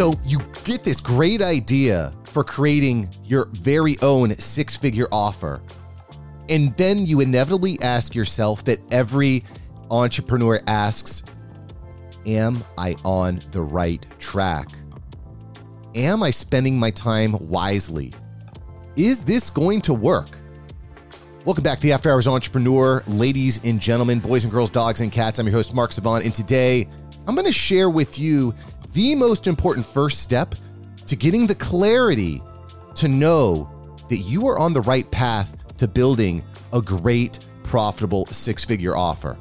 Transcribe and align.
So 0.00 0.14
you 0.24 0.38
get 0.64 0.82
this 0.82 0.98
great 0.98 1.42
idea 1.42 2.14
for 2.24 2.42
creating 2.42 3.10
your 3.22 3.48
very 3.52 3.98
own 4.00 4.34
six 4.38 4.74
figure 4.74 5.06
offer. 5.12 5.60
And 6.48 6.74
then 6.78 7.04
you 7.04 7.20
inevitably 7.20 7.78
ask 7.82 8.14
yourself 8.14 8.64
that 8.64 8.78
every 8.90 9.44
entrepreneur 9.90 10.58
asks 10.66 11.22
Am 12.24 12.64
I 12.78 12.96
on 13.04 13.40
the 13.52 13.60
right 13.60 14.06
track? 14.18 14.70
Am 15.94 16.22
I 16.22 16.30
spending 16.30 16.78
my 16.78 16.90
time 16.90 17.36
wisely? 17.38 18.14
Is 18.96 19.22
this 19.22 19.50
going 19.50 19.82
to 19.82 19.92
work? 19.92 20.30
Welcome 21.44 21.62
back 21.62 21.76
to 21.76 21.82
the 21.82 21.92
After 21.92 22.10
Hours 22.10 22.26
Entrepreneur, 22.26 23.02
ladies 23.06 23.62
and 23.64 23.78
gentlemen, 23.78 24.20
boys 24.20 24.44
and 24.44 24.50
girls, 24.50 24.70
dogs 24.70 25.02
and 25.02 25.12
cats. 25.12 25.38
I'm 25.38 25.46
your 25.46 25.56
host, 25.56 25.74
Mark 25.74 25.92
Savant, 25.92 26.24
and 26.24 26.34
today 26.34 26.88
I'm 27.28 27.34
going 27.34 27.46
to 27.46 27.52
share 27.52 27.90
with 27.90 28.18
you 28.18 28.54
the 28.92 29.14
most 29.14 29.46
important 29.46 29.86
first 29.86 30.22
step 30.22 30.54
to 31.06 31.16
getting 31.16 31.46
the 31.46 31.54
clarity 31.54 32.42
to 32.94 33.08
know 33.08 33.68
that 34.08 34.18
you 34.18 34.46
are 34.48 34.58
on 34.58 34.72
the 34.72 34.80
right 34.82 35.08
path 35.10 35.56
to 35.78 35.88
building 35.88 36.44
a 36.72 36.82
great, 36.82 37.38
profitable 37.62 38.26
six 38.26 38.64
figure 38.64 38.96
offer. 38.96 39.36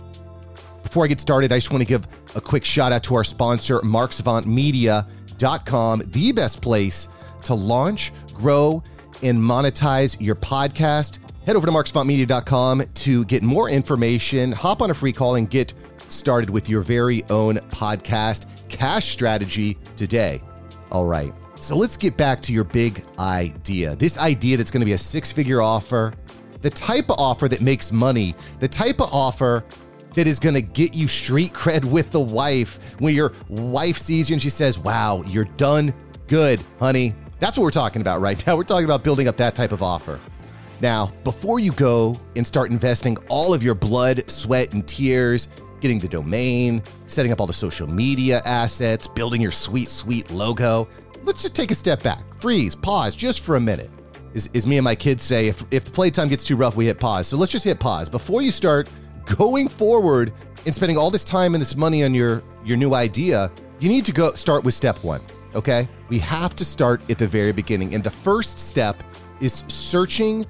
Before 0.84 1.04
I 1.04 1.08
get 1.08 1.20
started, 1.20 1.52
I 1.52 1.58
just 1.58 1.72
want 1.72 1.84
to 1.84 1.88
give 1.88 2.08
a 2.36 2.42
quick 2.42 2.66
shout 2.66 2.92
out 2.92 3.04
to 3.04 3.16
our 3.16 3.24
sponsor, 3.24 3.80
marksavantmedia.com, 3.80 6.02
the 6.06 6.32
best 6.32 6.62
place 6.62 7.10
to 7.44 7.54
launch, 7.54 8.12
grow, 8.34 8.84
and 9.22 9.40
monetize 9.40 10.20
your 10.22 10.36
podcast. 10.36 11.20
Head 11.46 11.56
over 11.56 11.66
to 11.66 11.72
marksavantmedia.com 11.72 12.84
to 12.94 13.24
get 13.26 13.44
more 13.44 13.70
information, 13.70 14.52
hop 14.52 14.82
on 14.82 14.92
a 14.92 14.94
free 14.94 15.14
call, 15.14 15.36
and 15.36 15.50
get 15.50 15.74
started 16.10 16.50
with 16.50 16.68
your 16.70 16.82
very 16.82 17.24
own 17.30 17.56
podcast 17.70 18.46
cash 18.70 19.10
strategy 19.10 19.78
today. 19.98 20.42
All 20.92 21.06
right. 21.06 21.34
So 21.60 21.76
let's 21.76 21.98
get 21.98 22.16
back 22.16 22.42
to 22.44 22.54
your 22.54 22.64
big 22.64 23.04
idea. 23.18 23.96
This 23.96 24.18
idea 24.18 24.56
that's 24.56 24.72
going 24.72 24.80
to 24.82 24.86
be 24.86 24.94
a 24.94 24.98
six 24.98 25.32
figure 25.32 25.62
offer, 25.62 26.14
the 26.62 26.70
type 26.70 27.10
of 27.10 27.20
offer 27.20 27.48
that 27.50 27.62
makes 27.62 27.92
money, 27.92 28.36
the 28.60 28.68
type 28.68 29.02
of 29.02 29.14
offer 29.14 29.66
that 30.14 30.26
is 30.26 30.40
going 30.40 30.56
to 30.56 30.62
get 30.62 30.94
you 30.94 31.08
street 31.08 31.54
cred 31.54 31.84
with 31.92 32.12
the 32.12 32.20
wife 32.20 32.80
when 33.00 33.14
your 33.14 33.34
wife 33.50 33.98
sees 33.98 34.30
you 34.30 34.36
and 34.36 34.42
she 34.42 34.50
says, 34.50 34.80
Wow, 34.80 35.24
you're 35.28 35.46
done 35.46 35.94
good, 36.28 36.64
honey. 36.80 37.16
That's 37.40 37.58
what 37.58 37.64
we're 37.64 37.72
talking 37.72 38.02
about 38.02 38.22
right 38.22 38.46
now. 38.48 38.56
We're 38.56 38.64
talking 38.64 38.86
about 38.86 39.04
building 39.04 39.28
up 39.28 39.36
that 39.38 39.56
type 39.56 39.74
of 39.74 39.84
offer. 39.84 40.20
Now, 40.82 41.12
before 41.26 41.60
you 41.60 41.74
go 41.74 42.18
and 42.38 42.48
start 42.48 42.72
investing 42.72 43.18
all 43.28 43.54
of 43.54 43.62
your 43.62 43.76
blood, 43.76 44.30
sweat, 44.30 44.72
and 44.72 44.88
tears, 44.88 45.50
getting 45.82 46.00
the 46.00 46.08
domain, 46.08 46.84
setting 47.06 47.32
up 47.32 47.40
all 47.40 47.48
the 47.48 47.54
social 47.54 47.88
media 47.88 48.42
assets, 48.46 49.08
building 49.08 49.42
your 49.42 49.52
sweet, 49.52 49.90
sweet 49.90 50.30
logo, 50.32 50.88
let's 51.24 51.42
just 51.42 51.56
take 51.56 51.72
a 51.72 51.76
step 51.76 52.04
back, 52.04 52.24
freeze, 52.42 52.76
pause 52.76 53.16
just 53.16 53.42
for 53.42 53.56
a 53.56 53.60
minute. 53.60 53.90
Is, 54.34 54.50
is 54.54 54.68
me 54.68 54.78
and 54.78 54.84
my 54.84 54.96
kids 54.96 55.24
say, 55.24 55.48
if, 55.48 55.64
if 55.72 55.86
the 55.86 55.92
playtime 55.92 56.30
gets 56.30 56.44
too 56.44 56.56
rough, 56.56 56.76
we 56.76 56.86
hit 56.86 57.00
pause. 57.00 57.28
So 57.28 57.38
let's 57.38 57.52
just 57.52 57.66
hit 57.66 57.80
pause. 57.80 58.10
Before 58.10 58.42
you 58.42 58.52
start 58.52 58.88
going 59.26 59.68
forward 59.68 60.34
and 60.66 60.76
spending 60.76 60.98
all 60.98 61.10
this 61.10 61.24
time 61.24 61.56
and 61.56 61.62
this 61.62 61.76
money 61.76 62.04
on 62.04 62.14
your, 62.14 62.44
your 62.64 62.78
new 62.78 62.94
idea, 62.94 63.52
you 63.80 63.90
need 63.90 64.06
to 64.06 64.12
go 64.12 64.32
start 64.34 64.64
with 64.64 64.74
step 64.74 65.04
one, 65.04 65.22
okay? 65.56 65.88
We 66.10 66.20
have 66.20 66.56
to 66.58 66.66
start 66.66 67.10
at 67.10 67.18
the 67.18 67.28
very 67.28 67.52
beginning. 67.52 67.96
And 67.96 68.04
the 68.04 68.12
first 68.12 68.60
step 68.60 69.04
is 69.40 69.64
searching 69.68 70.46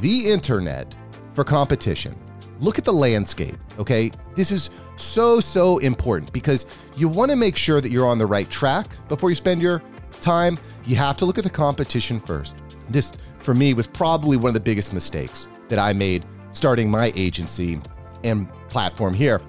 the 0.00 0.30
internet 0.30 0.94
for 1.32 1.44
competition. 1.44 2.18
Look 2.60 2.78
at 2.78 2.84
the 2.84 2.92
landscape, 2.92 3.56
okay? 3.78 4.10
This 4.34 4.50
is 4.50 4.70
so, 4.96 5.38
so 5.38 5.78
important 5.78 6.32
because 6.32 6.66
you 6.96 7.08
want 7.08 7.30
to 7.30 7.36
make 7.36 7.56
sure 7.56 7.80
that 7.80 7.92
you're 7.92 8.06
on 8.06 8.18
the 8.18 8.26
right 8.26 8.50
track 8.50 8.88
before 9.08 9.30
you 9.30 9.36
spend 9.36 9.62
your 9.62 9.82
time. 10.20 10.58
You 10.84 10.96
have 10.96 11.16
to 11.18 11.24
look 11.24 11.38
at 11.38 11.44
the 11.44 11.50
competition 11.50 12.18
first. 12.18 12.56
This, 12.88 13.12
for 13.38 13.54
me, 13.54 13.74
was 13.74 13.86
probably 13.86 14.36
one 14.36 14.48
of 14.48 14.54
the 14.54 14.60
biggest 14.60 14.92
mistakes 14.92 15.46
that 15.68 15.78
I 15.78 15.92
made 15.92 16.24
starting 16.52 16.90
my 16.90 17.12
agency 17.14 17.80
and 18.24 18.48
platform 18.68 19.14
here. 19.14 19.40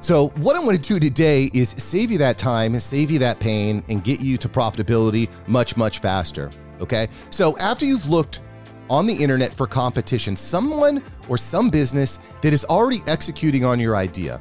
So, 0.00 0.28
what 0.36 0.54
I 0.54 0.60
want 0.60 0.80
to 0.82 0.88
do 0.94 1.00
today 1.00 1.50
is 1.54 1.70
save 1.70 2.10
you 2.10 2.18
that 2.18 2.38
time, 2.38 2.74
and 2.74 2.82
save 2.82 3.10
you 3.10 3.18
that 3.20 3.40
pain, 3.40 3.82
and 3.88 4.04
get 4.04 4.20
you 4.20 4.36
to 4.38 4.48
profitability 4.48 5.28
much, 5.48 5.76
much 5.76 6.00
faster. 6.00 6.50
Okay. 6.80 7.08
So, 7.30 7.56
after 7.58 7.84
you've 7.84 8.08
looked 8.08 8.40
on 8.90 9.06
the 9.06 9.14
internet 9.14 9.52
for 9.52 9.66
competition, 9.66 10.36
someone 10.36 11.02
or 11.28 11.38
some 11.38 11.70
business 11.70 12.18
that 12.42 12.52
is 12.52 12.64
already 12.64 13.02
executing 13.06 13.64
on 13.64 13.78
your 13.80 13.96
idea, 13.96 14.40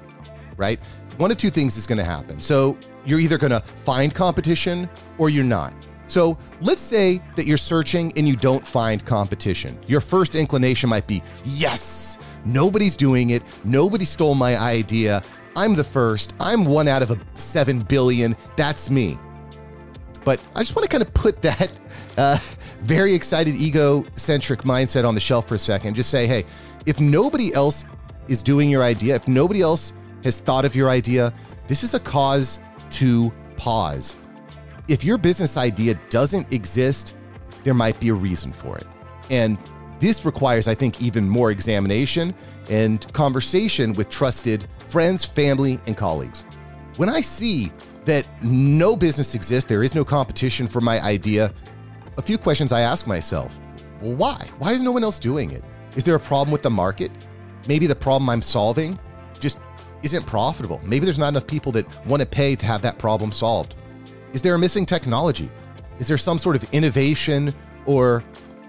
right? 0.58 0.80
One 1.18 1.32
of 1.32 1.38
two 1.38 1.50
things 1.50 1.78
is 1.78 1.88
going 1.88 1.98
to 1.98 2.04
happen. 2.04 2.40
So, 2.40 2.78
you're 3.06 3.20
either 3.20 3.38
going 3.38 3.52
to 3.52 3.62
find 3.62 4.14
competition 4.14 4.90
or 5.18 5.30
you're 5.30 5.44
not. 5.44 5.74
So, 6.08 6.38
let's 6.62 6.82
say 6.82 7.22
that 7.36 7.46
you're 7.46 7.58
searching 7.58 8.14
and 8.16 8.28
you 8.28 8.36
don't 8.36 8.66
find 8.66 9.04
competition. 9.06 9.78
Your 9.88 10.02
first 10.02 10.36
inclination 10.36 10.90
might 10.90 11.08
be, 11.08 11.24
yes, 11.44 12.18
nobody's 12.46 12.96
doing 12.96 13.32
it. 13.32 13.44
Nobody 13.64 14.06
stole 14.06 14.36
my 14.36 14.58
idea. 14.58 15.24
I'm 15.56 15.74
the 15.74 15.84
first. 15.84 16.36
I'm 16.40 16.66
one 16.66 16.88
out 16.88 17.02
of 17.02 17.12
a 17.12 17.20
7 17.36 17.80
billion. 17.80 18.36
That's 18.56 18.90
me. 18.90 19.18
But 20.28 20.44
I 20.56 20.60
just 20.60 20.76
want 20.76 20.84
to 20.84 20.90
kind 20.90 21.02
of 21.02 21.14
put 21.14 21.42
that 21.44 21.72
uh, 22.18 22.38
very 22.82 23.14
excited, 23.14 23.56
egocentric 23.56 24.64
mindset 24.64 25.08
on 25.08 25.16
the 25.16 25.22
shelf 25.22 25.48
for 25.48 25.56
a 25.56 25.60
second. 25.60 25.94
Just 25.94 26.10
say, 26.10 26.28
hey, 26.28 26.44
if 26.86 27.00
nobody 27.00 27.54
else 27.54 27.86
is 28.28 28.44
doing 28.44 28.70
your 28.70 28.84
idea, 28.84 29.16
if 29.16 29.26
nobody 29.30 29.62
else 29.62 29.94
has 30.26 30.42
thought 30.42 30.66
of 30.66 30.76
your 30.76 30.90
idea, 30.90 31.32
this 31.70 31.82
is 31.82 31.94
a 31.94 32.00
cause 32.02 32.60
to 32.90 33.32
pause. 33.56 34.18
If 34.90 35.02
your 35.02 35.18
business 35.18 35.56
idea 35.56 35.98
doesn't 36.10 36.52
exist, 36.52 37.16
there 37.64 37.74
might 37.74 37.98
be 37.98 38.10
a 38.10 38.14
reason 38.14 38.52
for 38.52 38.78
it. 38.78 38.86
And 39.30 39.58
this 40.02 40.26
requires, 40.26 40.68
I 40.68 40.76
think, 40.76 41.02
even 41.02 41.30
more 41.30 41.52
examination 41.52 42.36
and 42.70 43.14
conversation 43.14 43.94
with 43.94 44.10
trusted 44.10 44.68
friends, 44.90 45.24
family, 45.24 45.80
and 45.88 45.96
colleagues. 45.96 46.44
When 46.98 47.08
I 47.08 47.22
see 47.22 47.72
that 48.08 48.26
no 48.42 48.96
business 48.96 49.36
exists, 49.36 49.70
there 49.70 49.84
is 49.84 49.94
no 49.94 50.04
competition 50.04 50.68
for 50.68 50.82
my 50.82 51.00
idea, 51.02 51.54
a 52.18 52.22
few 52.22 52.38
questions 52.38 52.72
I 52.72 52.82
ask 52.82 53.06
myself. 53.06 53.58
Well, 54.02 54.16
why? 54.16 54.50
Why 54.58 54.72
is 54.74 54.82
no 54.82 54.92
one 54.92 55.04
else 55.04 55.20
doing 55.20 55.52
it? 55.52 55.64
Is 55.96 56.04
there 56.04 56.16
a 56.16 56.20
problem 56.20 56.52
with 56.52 56.64
the 56.64 56.70
market? 56.70 57.12
Maybe 57.68 57.86
the 57.86 57.96
problem 57.96 58.30
I'm 58.30 58.42
solving 58.42 58.98
just 59.40 59.60
isn't 60.04 60.26
profitable. 60.26 60.80
Maybe 60.84 61.06
there's 61.06 61.18
not 61.18 61.30
enough 61.30 61.46
people 61.48 61.72
that 61.74 61.86
want 62.06 62.22
to 62.22 62.26
pay 62.26 62.56
to 62.56 62.66
have 62.66 62.82
that 62.82 62.98
problem 62.98 63.32
solved. 63.32 63.76
Is 64.34 64.42
there 64.42 64.56
a 64.56 64.60
missing 64.60 64.86
technology? 64.86 65.50
Is 66.00 66.08
there 66.08 66.18
some 66.18 66.38
sort 66.38 66.56
of 66.56 66.64
innovation 66.74 67.54
or 67.86 68.24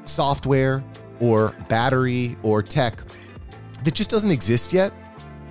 software 0.05 0.83
or 1.21 1.55
battery 1.69 2.37
or 2.43 2.63
tech 2.63 3.03
that 3.85 3.95
just 3.95 4.11
doesn't 4.11 4.31
exist 4.31 4.73
yet? 4.73 4.93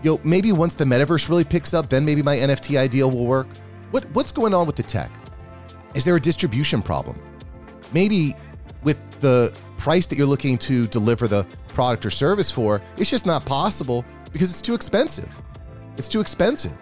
You 0.03 0.12
know, 0.12 0.22
maybe 0.24 0.52
once 0.52 0.76
the 0.76 0.86
metaverse 0.86 1.30
really 1.30 1.44
picks 1.44 1.74
up, 1.74 1.90
then 1.90 2.03
maybe 2.03 2.22
my 2.22 2.36
NFT 2.36 2.78
idea 2.78 3.08
will 3.08 3.26
work. 3.26 3.47
What, 3.92 4.03
what's 4.12 4.31
going 4.31 4.53
on 4.53 4.66
with 4.66 4.75
the 4.75 4.84
tech? 4.84 5.12
Is 5.94 6.03
there 6.03 6.16
a 6.16 6.22
distribution 6.22 6.81
problem? 6.81 7.20
Maybe 7.94 8.34
with 8.84 8.98
the 9.20 9.56
price 9.78 10.06
that 10.08 10.18
you're 10.18 10.28
looking 10.28 10.58
to 10.59 10.88
deliver 10.88 11.28
the 11.28 11.46
product 11.70 12.06
or 12.06 12.09
service 12.09 12.52
for, 12.52 12.81
it's 12.97 13.09
just 13.09 13.26
not 13.26 13.46
possible 13.46 14.03
because 14.34 14.52
it's 14.52 14.62
too 14.62 14.74
expensive. 14.74 15.30
It's 15.97 16.08
too 16.08 16.20
expensive. 16.20 16.74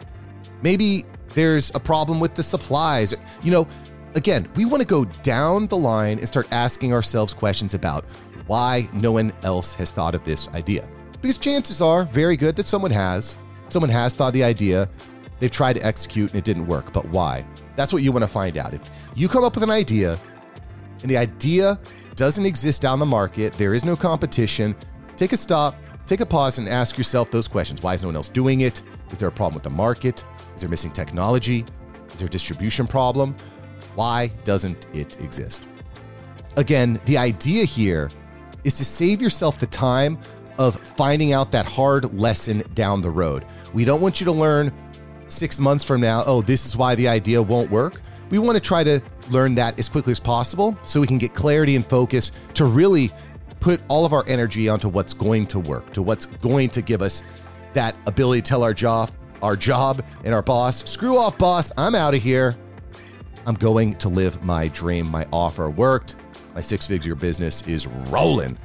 Maybe 0.61 1.05
there's 1.29 1.73
a 1.75 1.79
problem 1.79 2.19
with 2.19 2.33
the 2.33 2.43
supplies. 2.43 3.13
You 3.43 3.51
know, 3.51 3.67
again, 4.15 4.49
we 4.55 4.65
want 4.65 4.81
to 4.81 4.87
go 4.87 5.05
down 5.23 5.67
the 5.67 5.77
line 5.77 6.17
and 6.17 6.27
start 6.27 6.47
asking 6.51 6.93
ourselves 6.93 7.33
questions 7.33 7.73
about 7.73 8.05
why 8.47 8.87
no 8.93 9.11
one 9.11 9.31
else 9.43 9.73
has 9.75 9.91
thought 9.91 10.15
of 10.15 10.23
this 10.23 10.47
idea. 10.49 10.87
Because 11.21 11.37
chances 11.37 11.81
are 11.81 12.03
very 12.05 12.37
good 12.37 12.55
that 12.55 12.65
someone 12.65 12.91
has. 12.91 13.35
Someone 13.69 13.89
has 13.89 14.13
thought 14.13 14.33
the 14.33 14.43
idea, 14.43 14.89
they've 15.39 15.51
tried 15.51 15.73
to 15.73 15.85
execute 15.85 16.31
and 16.31 16.39
it 16.39 16.45
didn't 16.45 16.67
work, 16.67 16.93
but 16.93 17.05
why? 17.09 17.45
That's 17.75 17.91
what 17.93 18.03
you 18.03 18.11
want 18.11 18.23
to 18.23 18.29
find 18.29 18.57
out. 18.57 18.73
If 18.73 18.89
you 19.15 19.27
come 19.27 19.43
up 19.43 19.55
with 19.55 19.63
an 19.63 19.69
idea 19.69 20.19
and 21.01 21.09
the 21.09 21.17
idea 21.17 21.79
doesn't 22.15 22.45
exist 22.45 22.81
down 22.81 22.99
the 22.99 23.05
market, 23.05 23.53
there 23.53 23.73
is 23.73 23.83
no 23.83 23.95
competition, 23.95 24.75
take 25.17 25.33
a 25.33 25.37
stop, 25.37 25.75
take 26.05 26.21
a 26.21 26.25
pause, 26.25 26.59
and 26.59 26.69
ask 26.69 26.97
yourself 26.97 27.31
those 27.31 27.47
questions. 27.47 27.81
Why 27.81 27.93
is 27.93 28.01
no 28.01 28.07
one 28.09 28.15
else 28.15 28.29
doing 28.29 28.61
it? 28.61 28.81
Is 29.11 29.17
there 29.17 29.29
a 29.29 29.31
problem 29.31 29.55
with 29.55 29.63
the 29.63 29.69
market? 29.69 30.23
Is 30.55 30.61
there 30.61 30.69
missing 30.69 30.91
technology? 30.91 31.65
Is 32.09 32.15
there 32.15 32.27
a 32.27 32.29
distribution 32.29 32.87
problem? 32.87 33.35
Why 33.95 34.27
doesn't 34.43 34.85
it 34.93 35.19
exist? 35.21 35.61
Again, 36.57 37.01
the 37.05 37.17
idea 37.17 37.65
here 37.65 38.09
is 38.63 38.75
to 38.75 38.85
save 38.85 39.21
yourself 39.21 39.59
the 39.59 39.67
time 39.67 40.17
of 40.57 40.79
finding 40.79 41.33
out 41.33 41.51
that 41.51 41.65
hard 41.65 42.13
lesson 42.13 42.63
down 42.73 43.01
the 43.01 43.09
road. 43.09 43.45
We 43.73 43.83
don't 43.83 43.99
want 44.01 44.21
you 44.21 44.25
to 44.25 44.31
learn 44.31 44.71
six 45.27 45.59
months 45.59 45.83
from 45.83 46.01
now, 46.01 46.23
oh, 46.25 46.41
this 46.41 46.65
is 46.65 46.77
why 46.77 46.95
the 46.95 47.07
idea 47.07 47.41
won't 47.41 47.69
work. 47.71 48.01
We 48.29 48.39
want 48.39 48.55
to 48.55 48.61
try 48.61 48.83
to 48.83 49.01
learn 49.29 49.55
that 49.55 49.77
as 49.79 49.89
quickly 49.89 50.11
as 50.11 50.19
possible 50.19 50.77
so 50.83 50.99
we 50.99 51.07
can 51.07 51.17
get 51.17 51.33
clarity 51.33 51.75
and 51.75 51.85
focus 51.85 52.31
to 52.55 52.65
really 52.65 53.11
put 53.59 53.81
all 53.87 54.05
of 54.05 54.13
our 54.13 54.23
energy 54.27 54.69
onto 54.69 54.87
what's 54.87 55.13
going 55.13 55.47
to 55.47 55.59
work, 55.59 55.91
to 55.93 56.01
what's 56.01 56.25
going 56.25 56.69
to 56.69 56.81
give 56.81 57.01
us 57.01 57.23
that 57.73 57.95
ability 58.07 58.41
to 58.41 58.47
tell 58.47 58.63
our 58.63 58.73
job, 58.73 59.11
our 59.41 59.55
job 59.55 60.03
and 60.23 60.33
our 60.33 60.41
boss, 60.41 60.89
screw 60.89 61.17
off, 61.17 61.37
boss, 61.37 61.71
I'm 61.77 61.95
out 61.95 62.13
of 62.13 62.21
here. 62.21 62.55
I'm 63.45 63.55
going 63.55 63.93
to 63.95 64.09
live 64.09 64.43
my 64.43 64.69
dream. 64.69 65.09
My 65.09 65.27
offer 65.31 65.69
worked. 65.69 66.15
My 66.55 66.61
six 66.61 66.87
figure 66.87 67.15
business 67.15 67.67
is 67.67 67.85
rolling. 67.87 68.57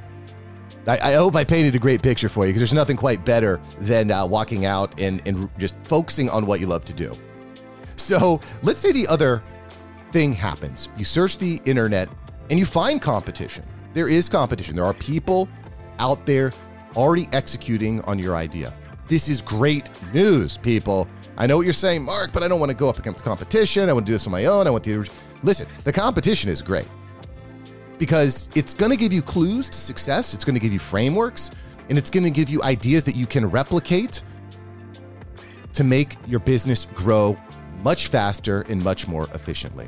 I, 0.87 1.11
I, 1.11 1.13
hope 1.13 1.35
I 1.35 1.43
painted 1.43 1.75
a 1.75 1.79
great 1.79 2.01
picture 2.01 2.29
for 2.29 2.45
you 2.45 2.49
because 2.49 2.61
there's 2.61 2.73
nothing 2.73 2.97
quite 2.97 3.23
better 3.23 3.61
than 3.79 4.09
uh, 4.11 4.25
walking 4.25 4.65
out 4.65 4.99
and, 4.99 5.21
and 5.25 5.49
just 5.59 5.75
focusing 5.83 6.29
on 6.29 6.45
what 6.45 6.59
you 6.59 6.67
love 6.67 6.85
to 6.85 6.93
do. 6.93 7.13
So 7.97 8.39
let's 8.63 8.79
say 8.79 8.91
the 8.91 9.07
other 9.07 9.43
thing 10.11 10.33
happens. 10.33 10.89
You 10.97 11.05
search 11.05 11.37
the 11.37 11.61
internet 11.65 12.09
and 12.49 12.57
you 12.57 12.65
find 12.65 13.01
competition. 13.01 13.63
There 13.93 14.07
is 14.07 14.27
competition. 14.27 14.75
There 14.75 14.85
are 14.85 14.93
people 14.95 15.47
out 15.99 16.25
there 16.25 16.51
already 16.95 17.29
executing 17.31 18.01
on 18.01 18.17
your 18.17 18.35
idea. 18.35 18.73
This 19.07 19.29
is 19.29 19.39
great 19.39 19.89
news, 20.13 20.57
people. 20.57 21.07
I 21.37 21.45
know 21.45 21.57
what 21.57 21.63
you're 21.63 21.73
saying, 21.73 22.03
Mark, 22.03 22.31
but 22.31 22.43
I 22.43 22.47
don't 22.47 22.59
want 22.59 22.71
to 22.71 22.77
go 22.77 22.89
up 22.89 22.97
against 22.97 23.23
competition. 23.23 23.87
I 23.87 23.93
want 23.93 24.05
to 24.05 24.09
do 24.09 24.13
this 24.13 24.25
on 24.25 24.31
my 24.31 24.45
own. 24.45 24.67
I 24.67 24.69
want 24.69 24.83
to 24.85 25.05
listen. 25.43 25.67
The 25.83 25.93
competition 25.93 26.49
is 26.49 26.61
great 26.61 26.87
because 28.01 28.49
it's 28.55 28.73
going 28.73 28.89
to 28.89 28.97
give 28.97 29.13
you 29.13 29.21
clues 29.21 29.69
to 29.69 29.77
success. 29.77 30.33
It's 30.33 30.43
going 30.43 30.55
to 30.55 30.59
give 30.59 30.73
you 30.73 30.79
frameworks, 30.79 31.51
and 31.87 31.99
it's 31.99 32.09
going 32.09 32.23
to 32.23 32.31
give 32.31 32.49
you 32.49 32.59
ideas 32.63 33.03
that 33.03 33.15
you 33.15 33.27
can 33.27 33.45
replicate 33.45 34.23
to 35.73 35.83
make 35.83 36.17
your 36.27 36.39
business 36.39 36.85
grow 36.95 37.37
much 37.83 38.07
faster 38.07 38.65
and 38.69 38.83
much 38.83 39.07
more 39.07 39.27
efficiently. 39.35 39.87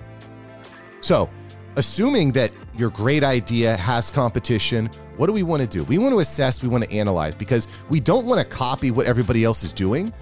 So, 1.01 1.27
assuming 1.75 2.33
that 2.33 2.51
your 2.77 2.91
great 2.91 3.23
idea 3.23 3.75
has 3.77 4.11
competition, 4.11 4.91
what 5.17 5.25
do 5.25 5.33
we 5.33 5.41
want 5.41 5.63
to 5.63 5.67
do? 5.67 5.83
We 5.85 5.97
want 5.97 6.13
to 6.13 6.19
assess, 6.19 6.61
we 6.61 6.69
want 6.69 6.83
to 6.83 6.91
analyze 6.91 7.33
because 7.33 7.67
we 7.89 7.99
don't 7.99 8.27
want 8.27 8.39
to 8.39 8.45
copy 8.45 8.91
what 8.91 9.07
everybody 9.07 9.43
else 9.43 9.63
is 9.63 9.73
doing. 9.73 10.13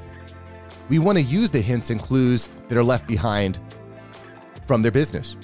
We 0.88 1.00
want 1.00 1.18
to 1.18 1.24
use 1.24 1.52
the 1.52 1.60
hints 1.60 1.90
and 1.90 2.00
clues 2.00 2.48
that 2.70 2.78
are 2.78 2.86
left 2.86 3.06
behind 3.06 3.60
from 4.66 4.82
their 4.82 4.92
business. 4.92 5.36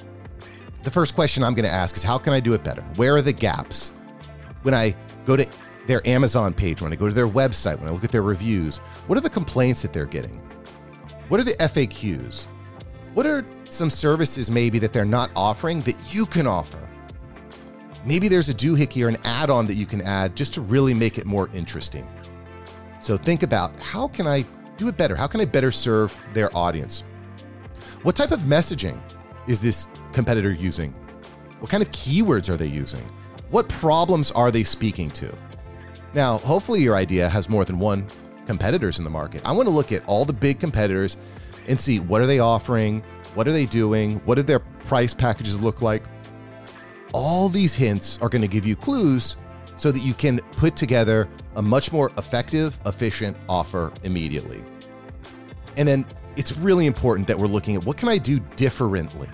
The 0.87 0.91
first 0.91 1.15
question 1.15 1.43
I'm 1.43 1.53
going 1.53 1.65
to 1.65 1.69
ask 1.69 1.97
is 1.97 2.03
how 2.03 2.17
can 2.17 2.31
I 2.31 2.39
do 2.39 2.53
it 2.53 2.63
better? 2.63 2.81
Where 2.95 3.17
are 3.17 3.21
the 3.21 3.33
gaps? 3.33 3.89
When 4.61 4.73
I 4.73 4.95
go 5.25 5.35
to 5.35 5.45
their 5.85 5.99
Amazon 6.07 6.53
page, 6.53 6.81
when 6.81 6.93
I 6.93 6.95
go 6.95 7.09
to 7.09 7.13
their 7.13 7.27
website, 7.27 7.77
when 7.77 7.89
I 7.89 7.91
look 7.91 8.05
at 8.05 8.11
their 8.13 8.21
reviews, 8.21 8.77
what 9.07 9.17
are 9.17 9.21
the 9.21 9.29
complaints 9.29 9.81
that 9.81 9.91
they're 9.91 10.05
getting? 10.05 10.41
What 11.27 11.41
are 11.41 11.43
the 11.43 11.55
FAQs? 11.55 12.45
What 13.15 13.25
are 13.25 13.43
some 13.65 13.89
services 13.89 14.49
maybe 14.49 14.79
that 14.79 14.93
they're 14.93 15.03
not 15.03 15.29
offering 15.35 15.81
that 15.81 15.97
you 16.09 16.25
can 16.25 16.47
offer? 16.47 16.79
Maybe 18.05 18.29
there's 18.29 18.47
a 18.47 18.53
doohickey 18.53 19.03
or 19.03 19.09
an 19.09 19.17
add 19.25 19.49
on 19.49 19.65
that 19.65 19.73
you 19.73 19.85
can 19.85 20.01
add 20.03 20.37
just 20.37 20.53
to 20.53 20.61
really 20.61 20.93
make 20.93 21.17
it 21.17 21.25
more 21.25 21.49
interesting. 21.53 22.07
So 23.01 23.17
think 23.17 23.43
about 23.43 23.77
how 23.81 24.07
can 24.07 24.25
I 24.25 24.45
do 24.77 24.87
it 24.87 24.95
better? 24.95 25.17
How 25.17 25.27
can 25.27 25.41
I 25.41 25.45
better 25.45 25.73
serve 25.73 26.17
their 26.33 26.49
audience? 26.55 27.03
What 28.03 28.15
type 28.15 28.31
of 28.31 28.39
messaging 28.43 28.97
is 29.47 29.59
this 29.59 29.87
competitor 30.13 30.51
using? 30.51 30.93
What 31.59 31.71
kind 31.71 31.81
of 31.81 31.91
keywords 31.91 32.49
are 32.49 32.57
they 32.57 32.67
using? 32.67 33.03
What 33.49 33.67
problems 33.69 34.31
are 34.31 34.51
they 34.51 34.63
speaking 34.63 35.09
to? 35.11 35.33
Now, 36.13 36.37
hopefully, 36.39 36.81
your 36.81 36.95
idea 36.95 37.27
has 37.29 37.49
more 37.49 37.65
than 37.65 37.79
one 37.79 38.07
competitors 38.45 38.97
in 38.97 39.03
the 39.03 39.09
market. 39.09 39.41
I 39.45 39.51
want 39.51 39.67
to 39.67 39.73
look 39.73 39.91
at 39.91 40.05
all 40.05 40.25
the 40.25 40.33
big 40.33 40.59
competitors 40.59 41.17
and 41.67 41.79
see 41.79 41.99
what 41.99 42.21
are 42.21 42.27
they 42.27 42.39
offering, 42.39 43.03
what 43.35 43.47
are 43.47 43.51
they 43.51 43.65
doing, 43.65 44.17
what 44.25 44.35
do 44.35 44.43
their 44.43 44.59
price 44.59 45.13
packages 45.13 45.59
look 45.59 45.81
like. 45.81 46.03
All 47.13 47.49
these 47.49 47.73
hints 47.73 48.17
are 48.21 48.29
going 48.29 48.41
to 48.41 48.47
give 48.47 48.65
you 48.65 48.75
clues 48.75 49.37
so 49.75 49.91
that 49.91 49.99
you 49.99 50.13
can 50.13 50.39
put 50.53 50.75
together 50.75 51.29
a 51.55 51.61
much 51.61 51.91
more 51.91 52.11
effective, 52.17 52.79
efficient 52.85 53.37
offer 53.47 53.91
immediately. 54.03 54.63
And 55.77 55.87
then 55.87 56.05
it's 56.37 56.55
really 56.55 56.85
important 56.85 57.27
that 57.27 57.37
we're 57.37 57.47
looking 57.47 57.75
at 57.75 57.83
what 57.83 57.97
can 57.97 58.07
I 58.07 58.17
do 58.17 58.39
differently? 58.55 59.27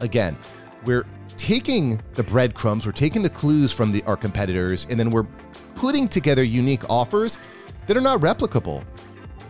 Again, 0.00 0.36
we're 0.84 1.06
taking 1.36 2.02
the 2.14 2.22
breadcrumbs, 2.24 2.84
we're 2.84 2.92
taking 2.92 3.22
the 3.22 3.30
clues 3.30 3.72
from 3.72 3.92
the, 3.92 4.02
our 4.04 4.16
competitors, 4.16 4.86
and 4.90 4.98
then 4.98 5.10
we're 5.10 5.26
putting 5.76 6.08
together 6.08 6.42
unique 6.42 6.88
offers 6.90 7.38
that 7.86 7.96
are 7.96 8.00
not 8.00 8.20
replicable. 8.20 8.84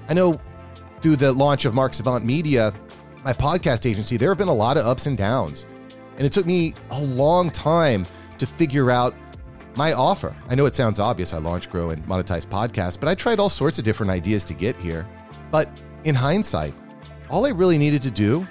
I 0.08 0.14
know 0.14 0.38
through 1.00 1.16
the 1.16 1.32
launch 1.32 1.64
of 1.64 1.74
Mark 1.74 1.94
Savant 1.94 2.24
Media, 2.24 2.72
my 3.24 3.32
podcast 3.32 3.90
agency, 3.90 4.18
there 4.18 4.28
have 4.28 4.38
been 4.38 4.48
a 4.48 4.54
lot 4.54 4.76
of 4.76 4.84
ups 4.84 5.06
and 5.06 5.16
downs. 5.16 5.64
And 6.18 6.26
it 6.26 6.32
took 6.32 6.44
me 6.44 6.74
a 6.90 7.00
long 7.00 7.50
time 7.50 8.06
to 8.38 8.46
figure 8.46 8.90
out 8.90 9.14
my 9.76 9.94
offer. 9.94 10.36
I 10.50 10.54
know 10.54 10.66
it 10.66 10.74
sounds 10.74 10.98
obvious. 10.98 11.32
I 11.32 11.38
launch, 11.38 11.70
grow, 11.70 11.90
and 11.90 12.04
monetize 12.06 12.46
podcasts, 12.46 13.00
but 13.00 13.08
I 13.08 13.14
tried 13.14 13.40
all 13.40 13.48
sorts 13.48 13.78
of 13.78 13.84
different 13.84 14.10
ideas 14.10 14.44
to 14.44 14.54
get 14.54 14.76
here. 14.76 15.08
But 15.50 15.68
in 16.04 16.14
hindsight, 16.14 16.74
all 17.32 17.46
I 17.46 17.48
really 17.48 17.78
needed 17.78 18.02
to 18.02 18.10
do 18.10 18.46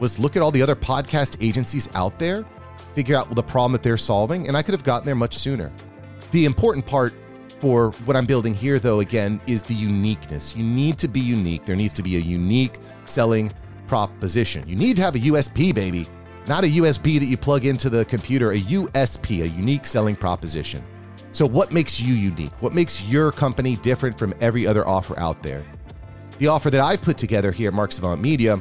was 0.00 0.18
look 0.18 0.34
at 0.34 0.42
all 0.42 0.50
the 0.50 0.60
other 0.60 0.74
podcast 0.74 1.36
agencies 1.40 1.88
out 1.94 2.18
there, 2.18 2.44
figure 2.92 3.16
out 3.16 3.32
the 3.32 3.42
problem 3.42 3.72
that 3.72 3.82
they're 3.82 3.96
solving, 3.96 4.48
and 4.48 4.56
I 4.56 4.62
could 4.62 4.74
have 4.74 4.82
gotten 4.82 5.06
there 5.06 5.14
much 5.14 5.36
sooner. 5.36 5.70
The 6.32 6.44
important 6.44 6.84
part 6.84 7.14
for 7.60 7.92
what 8.04 8.16
I'm 8.16 8.26
building 8.26 8.52
here, 8.52 8.80
though, 8.80 9.00
again, 9.00 9.40
is 9.46 9.62
the 9.62 9.72
uniqueness. 9.72 10.56
You 10.56 10.64
need 10.64 10.98
to 10.98 11.06
be 11.06 11.20
unique. 11.20 11.64
There 11.64 11.76
needs 11.76 11.92
to 11.94 12.02
be 12.02 12.16
a 12.16 12.20
unique 12.20 12.80
selling 13.04 13.52
proposition. 13.86 14.68
You 14.68 14.74
need 14.74 14.96
to 14.96 15.02
have 15.02 15.14
a 15.14 15.20
USP, 15.20 15.72
baby, 15.72 16.08
not 16.48 16.64
a 16.64 16.66
USB 16.66 17.20
that 17.20 17.26
you 17.26 17.36
plug 17.36 17.64
into 17.64 17.88
the 17.88 18.04
computer, 18.04 18.50
a 18.50 18.60
USP, 18.60 19.44
a 19.44 19.48
unique 19.48 19.86
selling 19.86 20.16
proposition. 20.16 20.82
So, 21.30 21.46
what 21.46 21.70
makes 21.72 22.00
you 22.00 22.14
unique? 22.14 22.52
What 22.60 22.74
makes 22.74 23.02
your 23.04 23.30
company 23.30 23.76
different 23.76 24.18
from 24.18 24.34
every 24.40 24.66
other 24.66 24.86
offer 24.86 25.18
out 25.18 25.40
there? 25.42 25.64
The 26.38 26.48
offer 26.48 26.70
that 26.70 26.80
I've 26.80 27.00
put 27.00 27.16
together 27.16 27.52
here 27.52 27.68
at 27.68 27.74
Mark 27.74 27.92
Savant 27.92 28.20
Media 28.20 28.60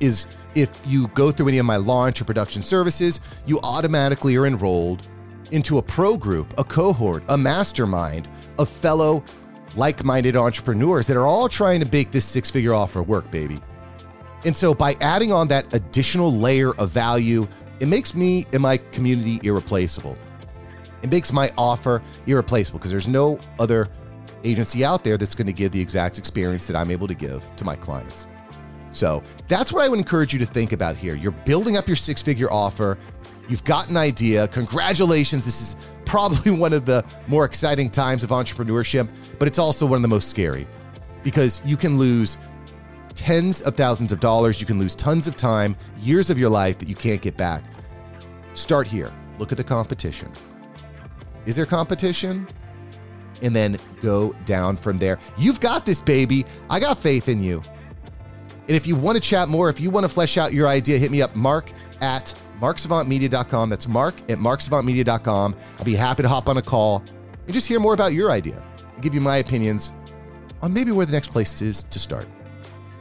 is 0.00 0.26
if 0.54 0.70
you 0.84 1.08
go 1.08 1.30
through 1.30 1.48
any 1.48 1.58
of 1.58 1.66
my 1.66 1.76
launch 1.76 2.20
or 2.20 2.24
production 2.24 2.62
services, 2.62 3.20
you 3.46 3.60
automatically 3.62 4.36
are 4.36 4.46
enrolled 4.46 5.06
into 5.52 5.78
a 5.78 5.82
pro 5.82 6.16
group, 6.16 6.52
a 6.58 6.64
cohort, 6.64 7.22
a 7.28 7.38
mastermind 7.38 8.28
of 8.58 8.68
fellow 8.68 9.22
like 9.76 10.02
minded 10.04 10.36
entrepreneurs 10.36 11.06
that 11.06 11.16
are 11.16 11.26
all 11.26 11.48
trying 11.48 11.80
to 11.80 11.90
make 11.92 12.10
this 12.10 12.24
six 12.24 12.50
figure 12.50 12.74
offer 12.74 13.02
work, 13.02 13.30
baby. 13.30 13.60
And 14.44 14.56
so 14.56 14.74
by 14.74 14.96
adding 15.00 15.32
on 15.32 15.48
that 15.48 15.72
additional 15.74 16.32
layer 16.32 16.74
of 16.76 16.90
value, 16.90 17.46
it 17.78 17.86
makes 17.86 18.14
me 18.14 18.46
and 18.52 18.62
my 18.62 18.78
community 18.78 19.38
irreplaceable. 19.46 20.16
It 21.02 21.10
makes 21.10 21.32
my 21.32 21.52
offer 21.56 22.02
irreplaceable 22.26 22.78
because 22.78 22.90
there's 22.90 23.08
no 23.08 23.38
other 23.58 23.88
agency 24.44 24.84
out 24.84 25.04
there 25.04 25.16
that's 25.16 25.34
going 25.34 25.46
to 25.46 25.52
give 25.52 25.72
the 25.72 25.80
exact 25.80 26.18
experience 26.18 26.66
that 26.66 26.76
I'm 26.76 26.90
able 26.90 27.08
to 27.08 27.14
give 27.14 27.44
to 27.56 27.64
my 27.64 27.76
clients. 27.76 28.26
So 28.90 29.22
that's 29.48 29.72
what 29.72 29.82
I 29.82 29.88
would 29.88 29.98
encourage 29.98 30.32
you 30.32 30.38
to 30.40 30.46
think 30.46 30.72
about 30.72 30.96
here. 30.96 31.14
You're 31.14 31.30
building 31.32 31.76
up 31.76 31.86
your 31.86 31.96
six 31.96 32.20
figure 32.20 32.50
offer. 32.50 32.98
You've 33.48 33.64
got 33.64 33.88
an 33.88 33.96
idea. 33.96 34.48
Congratulations. 34.48 35.44
This 35.44 35.60
is 35.60 35.76
probably 36.04 36.50
one 36.58 36.72
of 36.72 36.86
the 36.86 37.04
more 37.28 37.44
exciting 37.44 37.90
times 37.90 38.24
of 38.24 38.30
entrepreneurship, 38.30 39.08
but 39.38 39.46
it's 39.46 39.58
also 39.58 39.86
one 39.86 39.96
of 39.96 40.02
the 40.02 40.08
most 40.08 40.28
scary 40.28 40.66
because 41.22 41.60
you 41.64 41.76
can 41.76 41.98
lose 41.98 42.36
tens 43.14 43.60
of 43.62 43.76
thousands 43.76 44.12
of 44.12 44.20
dollars. 44.20 44.60
You 44.60 44.66
can 44.66 44.78
lose 44.78 44.94
tons 44.94 45.26
of 45.26 45.36
time, 45.36 45.76
years 45.98 46.30
of 46.30 46.38
your 46.38 46.48
life 46.48 46.78
that 46.78 46.88
you 46.88 46.94
can't 46.94 47.20
get 47.20 47.36
back. 47.36 47.62
Start 48.54 48.86
here. 48.86 49.12
Look 49.38 49.52
at 49.52 49.58
the 49.58 49.64
competition. 49.64 50.30
Is 51.46 51.56
there 51.56 51.66
competition? 51.66 52.46
And 53.42 53.56
then 53.56 53.78
go 54.02 54.34
down 54.44 54.76
from 54.76 54.98
there. 54.98 55.18
You've 55.38 55.60
got 55.60 55.86
this, 55.86 56.00
baby. 56.00 56.44
I 56.68 56.78
got 56.80 56.98
faith 56.98 57.28
in 57.28 57.42
you. 57.42 57.62
And 58.68 58.76
if 58.76 58.86
you 58.86 58.94
want 58.94 59.16
to 59.16 59.20
chat 59.20 59.48
more, 59.48 59.68
if 59.68 59.80
you 59.80 59.90
want 59.90 60.04
to 60.04 60.08
flesh 60.08 60.38
out 60.38 60.52
your 60.52 60.68
idea, 60.68 60.98
hit 60.98 61.10
me 61.10 61.22
up, 61.22 61.34
mark 61.34 61.72
at 62.00 62.34
marksavantmedia.com. 62.60 63.70
That's 63.70 63.88
mark 63.88 64.14
at 64.30 64.38
marksavantmedia.com. 64.38 65.56
I'll 65.78 65.84
be 65.84 65.94
happy 65.94 66.22
to 66.22 66.28
hop 66.28 66.48
on 66.48 66.56
a 66.58 66.62
call 66.62 67.02
and 67.46 67.52
just 67.52 67.66
hear 67.66 67.80
more 67.80 67.94
about 67.94 68.12
your 68.12 68.30
idea 68.30 68.62
and 68.94 69.02
give 69.02 69.14
you 69.14 69.20
my 69.20 69.38
opinions 69.38 69.92
on 70.62 70.72
maybe 70.72 70.92
where 70.92 71.06
the 71.06 71.12
next 71.12 71.28
place 71.32 71.60
is 71.62 71.82
to 71.84 71.98
start. 71.98 72.28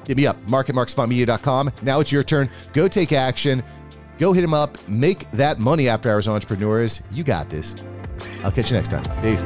Hit 0.08 0.18
me 0.18 0.26
up, 0.26 0.38
mark 0.48 0.70
at 0.70 0.76
marksavantmedia.com. 0.76 1.72
Now 1.84 2.00
it's 2.00 2.12
your 2.12 2.24
turn. 2.24 2.50
Go 2.74 2.88
take 2.88 3.12
action. 3.12 3.64
Go 4.18 4.34
hit 4.34 4.44
him 4.44 4.54
up. 4.54 4.76
Make 4.88 5.30
that 5.32 5.60
money 5.60 5.88
after 5.88 6.10
hours 6.10 6.28
entrepreneurs. 6.28 7.04
You 7.12 7.24
got 7.24 7.50
this. 7.50 7.76
I'll 8.44 8.52
catch 8.52 8.72
you 8.72 8.78
next 8.78 8.90
time. 8.90 9.04
Peace. 9.22 9.44